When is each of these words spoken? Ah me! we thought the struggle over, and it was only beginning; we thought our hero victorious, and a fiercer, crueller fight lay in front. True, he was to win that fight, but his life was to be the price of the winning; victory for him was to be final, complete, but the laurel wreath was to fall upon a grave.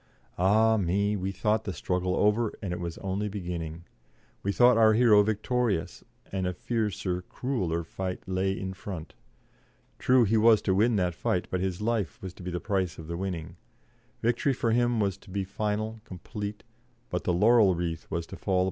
Ah 0.39 0.77
me! 0.77 1.15
we 1.15 1.31
thought 1.31 1.63
the 1.63 1.73
struggle 1.73 2.15
over, 2.15 2.51
and 2.59 2.73
it 2.73 2.79
was 2.79 2.97
only 2.97 3.29
beginning; 3.29 3.83
we 4.41 4.51
thought 4.51 4.75
our 4.75 4.93
hero 4.93 5.21
victorious, 5.21 6.03
and 6.31 6.47
a 6.47 6.53
fiercer, 6.55 7.21
crueller 7.21 7.83
fight 7.83 8.19
lay 8.27 8.51
in 8.51 8.73
front. 8.73 9.13
True, 9.99 10.23
he 10.23 10.37
was 10.37 10.59
to 10.63 10.73
win 10.73 10.95
that 10.95 11.13
fight, 11.13 11.47
but 11.51 11.59
his 11.59 11.81
life 11.81 12.19
was 12.19 12.33
to 12.33 12.41
be 12.41 12.49
the 12.49 12.59
price 12.59 12.97
of 12.97 13.05
the 13.05 13.15
winning; 13.15 13.57
victory 14.23 14.53
for 14.53 14.71
him 14.71 14.99
was 14.99 15.17
to 15.17 15.29
be 15.29 15.43
final, 15.43 15.99
complete, 16.03 16.63
but 17.11 17.23
the 17.23 17.31
laurel 17.31 17.75
wreath 17.75 18.07
was 18.09 18.25
to 18.25 18.35
fall 18.35 18.53
upon 18.53 18.55
a 18.55 18.57
grave. 18.57 18.59